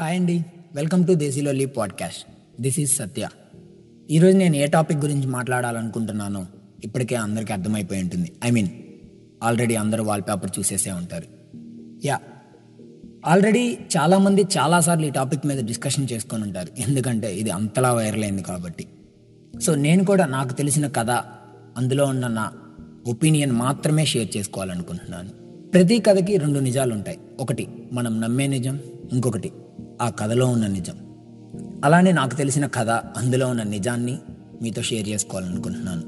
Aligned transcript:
Hi 0.00 0.16
అండి 0.16 0.44
welcome 0.74 1.06
to 1.06 1.12
దేశీలోలి 1.12 1.66
podcast 1.66 2.26
this 2.62 2.80
is 2.80 2.96
Satya 2.96 3.28
ఈరోజు 4.10 4.36
నేను 4.36 4.56
ఏ 4.56 4.66
టాపిక్ 4.66 4.98
గురించి 4.98 5.26
మాట్లాడాలనుకుంటున్నానో 5.26 6.46
ఇప్పటికే 6.84 7.14
అందరికీ 7.14 7.52
అర్థమైపోయి 7.52 8.02
ఉంటుంది. 8.02 8.32
ఐ 8.44 8.50
మీన్ 8.50 8.68
ఆల్రెడీ 9.42 9.74
అందరూ 9.74 10.04
వాల్పేపర్ 10.04 10.50
చూసేసే 10.58 10.92
ఉంటారు. 10.92 11.24
యా 12.04 12.20
ఆల్రెడీ 13.26 13.78
చాలామంది 13.96 14.42
చాలాసార్లు 14.42 15.06
ఈ 15.06 15.10
టాపిక్ 15.10 15.46
మీద 15.46 15.64
డిస్కషన్ 15.64 16.08
చేసుకొని 16.12 16.42
ఉంటారు. 16.42 16.68
ఎందుకంటే 16.80 17.36
ఇది 17.36 17.50
అంతలా 17.50 17.92
వైరల్ 17.92 18.22
అయింది 18.22 18.42
కాబట్టి. 18.42 18.86
సో 19.60 19.74
నేను 19.74 20.04
కూడా 20.04 20.26
నాకు 20.26 20.52
తెలిసిన 20.52 20.88
కథ 20.88 21.10
అందులో 21.76 22.04
ఉన్న 22.04 22.26
నా 22.26 22.52
ఒపీనియన్ 23.06 23.52
మాత్రమే 23.52 24.06
షేర్ 24.06 24.36
చేసుకోవాలనుకుంటున్నాను. 24.36 25.28
ప్రతి 25.68 25.98
కథకి 25.98 26.36
రెండు 26.36 26.58
నిజాలు 26.58 26.94
ఉంటాయి 26.94 27.18
ఒకటి 27.40 27.68
మనం 27.92 28.20
నమ్మే 28.20 28.46
నిజం. 28.46 28.78
ఇంకొకటి 29.12 29.52
ఆ 30.02 30.08
కథలో 30.08 30.46
ఉన్న 30.46 30.66
నిజం. 30.66 30.94
అలానే 31.84 32.12
నాకు 32.12 32.36
తెలిసిన 32.36 32.66
కథ 32.66 32.88
అందులో 32.90 33.46
ఉన్న 33.46 33.62
నిజాన్ని 33.62 34.18
మీతో 34.62 34.82
షేర్ 34.82 35.08
చేసుకోవాలనుకుంటున్నాను. 35.08 36.02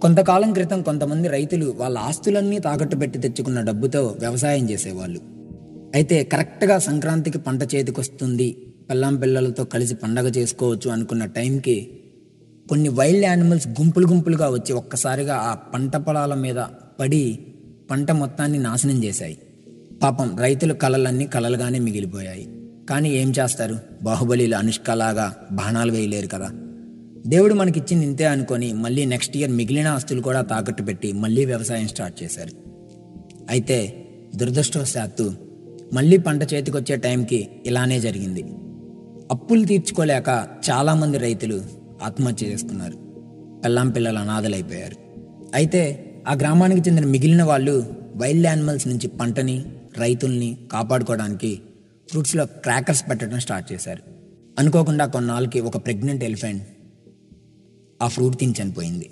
కొంతకాలం 0.00 0.52
క్రితం 0.52 0.82
కొంతమంది 0.82 1.28
రైతులు 1.28 1.74
వాళ్ళ 1.76 1.98
ఆస్తులన్నీ 1.98 2.58
తాకట్టు 2.58 2.96
పెట్టి 2.96 3.18
తెచ్చుకున్న 3.18 3.60
డబ్బుతో 3.60 4.16
వ్యవసాయం 4.18 4.70
చేసేవాళ్ళు. 4.70 5.20
అయితే 5.94 6.24
కరెక్ట్గా 6.24 6.78
సంక్రాంతికి 6.78 7.38
పంట 7.38 7.74
చేతికొస్తుంది 7.74 8.72
పిల్లం 8.90 9.16
పిల్లలతో 9.16 9.64
కలిసి 9.64 9.94
పండగ 9.94 10.28
చేసుకోవచ్చు 10.28 10.90
అనుకున్న 10.90 11.24
టైంకి 11.24 12.00
కొన్ని 12.68 12.88
వైల్డ్ 12.88 13.24
యానిమల్స్ 13.24 13.68
గుంపులు 13.68 14.06
గుంపులుగా 14.06 14.50
వచ్చి 14.50 14.72
ఒక్కసారిగా 14.72 15.36
ఆ 15.36 15.54
పంట 15.54 15.96
పొలాల 15.96 16.34
మీద 16.34 16.56
పడి 17.00 17.38
పంట 17.90 18.10
మొత్తాన్ని 18.10 18.58
నాశనం 18.58 19.04
చేశాయి. 19.04 19.38
పాపం 20.02 20.36
రైతుల 20.38 20.72
కళలన్నీ 20.72 21.26
కలలుగానే 21.26 21.78
మిగిలిపోయాయి. 21.78 22.67
కానీ 22.88 23.10
ఏం 23.10 23.32
చేస్తారు? 23.40 23.78
బాహుబలిలో 24.02 24.58
అనుష్కలాగా 24.58 25.34
బాణాలు 25.52 25.92
వేయలేరు 25.92 26.26
కదా. 26.26 26.50
దేవుడు 27.26 27.54
మనకిచ్చింది 27.54 28.06
ఇంతే 28.06 28.24
అనుకొని 28.24 28.72
మళ్ళీ 28.72 29.04
నెక్స్ట్ 29.04 29.36
ఇయర్ 29.36 29.50
మిగిలిన 29.50 29.88
ఆస్తులు 29.88 30.20
కూడా 30.20 30.40
తాకట్టు 30.40 30.82
పెట్టి 30.82 31.12
మళ్ళీ 31.12 31.44
వ్యవసాయం 31.44 31.88
స్టార్ట్ 31.88 32.22
చేశారు. 32.22 32.50
అయితే 33.50 34.06
దురదృష్టవశాత్తు 34.36 35.32
మళ్ళీ 35.92 36.18
పంట 36.18 36.54
చేతికొచ్చే 36.54 36.96
టైంకి 36.96 37.48
ఇలానే 37.66 38.00
జరిగింది. 38.00 38.44
అప్పులు 39.30 39.64
తీర్చుకోలేక 39.64 40.46
చాలామంది 40.70 41.18
రైతులు 41.18 41.62
ఆత్మహత్య 42.02 42.46
చేసుకున్నారు. 42.46 42.94
పెళ్ళాం 43.64 43.90
పిల్లలు 43.90 44.18
అనాథలైపోయారు. 44.18 44.96
అయితే 45.54 46.04
ఆ 46.28 46.34
గ్రామానికి 46.34 46.88
చెందిన 46.88 47.06
మిగిలిన 47.06 47.42
వాళ్ళు 47.42 47.84
వైల్డ్ 48.16 48.46
యానిమల్స్ 48.46 48.88
నుంచి 48.88 49.08
పంటని 49.08 49.64
రైతుల్ని 49.98 50.58
కాపాడుకోవడానికి 50.72 51.60
ఫ్రూట్స్లో 52.10 52.46
క్రాకర్స్ 52.46 53.10
పెట్టడం 53.10 53.40
స్టార్ట్ 53.40 53.72
చేశారు. 53.72 54.02
అనుకోకుండా 54.58 55.06
కొన్నాళ్ళకి 55.06 55.60
ఒక 55.60 55.76
ప్రెగ్నెంట్ 55.76 56.24
ఎలిఫెంట్ 56.24 56.68
ఆ 58.02 58.08
ఫ్రూట్ 58.08 58.38
తిని 58.38 58.54
చనిపోయింది. 58.62 59.10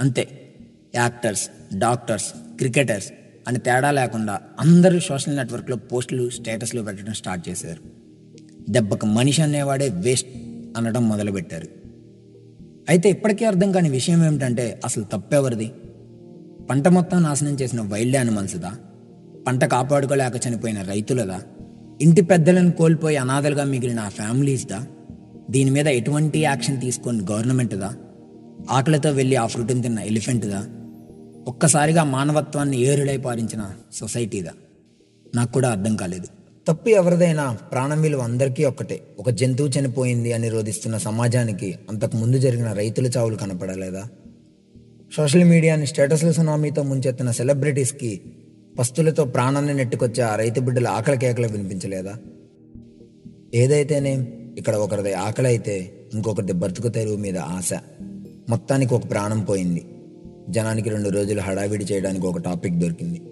అంతే 0.00 0.54
యాక్టర్స్ 0.94 1.76
డాక్టర్స్ 1.78 2.32
క్రికెటర్స్ 2.56 3.12
అని 3.48 3.58
తేడా 3.58 3.90
లేకుండా 3.90 4.40
అందరూ 4.60 5.00
సోషల్ 5.00 5.36
నెట్వర్క్లో 5.36 5.76
పోస్టులు 5.76 6.30
స్టేటస్లు 6.30 6.82
పెట్టడం 6.82 7.12
స్టార్ట్ 7.12 7.48
చేశారు. 7.48 7.82
దెబ్బకు 8.70 9.06
మనిషి 9.06 9.42
అనేవాడే 9.42 9.88
వేస్ట్ 9.88 10.28
అనడం 10.76 11.08
మొదలుపెట్టారు. 11.08 11.66
అయితే 12.88 13.10
ఇప్పటికీ 13.10 13.44
అర్థం 13.44 13.72
కాని 13.72 13.90
విషయం 13.90 14.26
ఏమిటంటే 14.26 14.80
అసలు 14.84 15.04
తప్పెవరిది? 15.04 15.72
పంట 16.70 16.88
మొత్తం 16.88 17.22
నాశనం 17.22 17.54
చేసిన 17.54 17.80
వైల్డ్ 17.80 18.16
యానిమల్స్దా? 18.16 18.76
పంట 19.46 19.64
కాపాడుకోలేక 19.64 20.48
చనిపోయిన 20.48 20.82
రైతులదా? 20.82 21.42
ఇంటి 22.02 22.22
పెద్దలను 22.22 22.70
కోల్పోయి 22.70 23.16
అనాథలుగా 23.16 23.64
మిగిలిన 23.64 24.00
ఆ 24.00 24.08
ఫ్యామిలీస్దా? 24.08 24.86
దీని 25.50 25.70
మీద 25.70 25.86
ఎటువంటి 25.86 26.38
యాక్షన్ 26.38 26.80
తీసుకొని 26.80 27.20
గవర్నమెంట్దా? 27.30 27.94
ఆకలితో 28.70 29.10
వెళ్ళి 29.10 29.36
ఆ 29.36 29.46
ఫ్రూట్ని 29.46 29.82
తిన్న 29.82 29.98
ఎలిఫెంట్దా? 29.98 30.66
ఒక్కసారిగా 31.48 32.04
మానవత్వాన్ని 32.04 32.80
ఏరుడై 32.80 33.16
పారించిన 33.16 33.70
సొసైటీదా? 33.94 34.50
నాకు 35.34 35.52
కూడా 35.52 35.70
అర్థం 35.70 35.96
కాలేదు. 35.96 36.26
తప్పు 36.68 36.88
ఎవరిదైనా 36.88 37.52
ప్రాణం 37.52 38.02
విలువ 38.02 38.20
అందరికీ 38.20 38.64
ఒక్కటే. 38.64 39.00
ఒక 39.18 39.30
జంతువు 39.30 39.68
చనిపోయింది 39.68 40.32
అని 40.32 40.48
రోధిస్తున్న 40.48 40.96
సమాజానికి 40.96 41.74
అంతకు 41.90 42.16
ముందు 42.16 42.38
జరిగిన 42.38 42.72
రైతుల 42.72 43.06
చావులు 43.06 43.36
కనపడలేదా? 43.36 44.04
సోషల్ 45.16 45.44
మీడియాని 45.44 45.86
స్టేటస్ల 45.86 46.30
సునామీతో 46.30 46.82
ముంచెత్తిన 46.82 47.30
సెలబ్రిటీస్కి 47.30 48.20
పస్తులతో 48.78 49.24
ప్రాణాన్ని 49.24 49.74
నెట్టుకొచ్చే 49.74 50.22
ఆ 50.22 50.36
రైతు 50.36 50.60
బిడ్డల 50.60 50.88
ఆకలి 50.88 51.18
కేకలు 51.18 51.48
వినిపించలేదా? 51.48 52.16
ఏదైతేనేం 53.54 54.26
ఇక్కడ 54.58 54.74
ఒకరిది 54.74 55.12
ఆకలి 55.12 55.46
అయితే 55.46 56.06
ఇంకొకరిది 56.14 56.52
బ్రతుకు 56.52 56.88
తెరువు 56.88 57.16
మీద 57.16 57.38
ఆశ. 57.38 57.70
మొత్తానికి 58.48 58.94
ఒక 58.94 59.10
ప్రాణం 59.10 59.40
పోయింది. 59.40 59.86
జనానికి 60.48 60.90
రెండు 60.90 61.08
రోజులు 61.08 61.40
హడావిడి 61.40 61.84
చేయడానికి 61.84 62.26
ఒక 62.26 62.38
టాపిక్ 62.38 62.74
దొరికింది. 62.74 63.22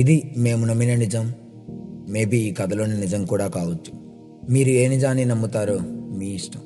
ఇది 0.00 0.34
మేము 0.36 0.66
నమ్మిన 0.66 0.94
నిజం. 0.94 1.32
మేబీ 2.08 2.36
ఈ 2.36 2.52
కథలోని 2.52 3.00
నిజం 3.00 3.24
కూడా 3.24 3.46
కావచ్చు. 3.46 4.04
మీరు 4.50 4.68
ఏ 4.68 4.88
నిజాన్ని 4.88 5.24
నమ్ముతారో 5.24 5.78
మీ 6.16 6.34
ఇష్టం. 6.34 6.60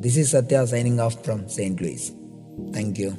This 0.00 0.18
is 0.18 0.28
Satya 0.28 0.66
signing 0.66 1.00
off 1.00 1.18
from 1.24 1.48
Saint 1.48 1.82
Louis 1.82 2.12
thank 2.72 3.00
you 3.00 3.10